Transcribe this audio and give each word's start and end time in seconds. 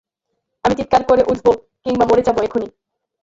আমি 0.63 0.73
চিৎকার 0.79 1.01
করে 1.09 1.21
উঠব 1.31 1.45
কিংবা 1.83 2.05
মরে 2.09 2.25
যাব 2.27 2.37
এখুনি। 2.41 2.67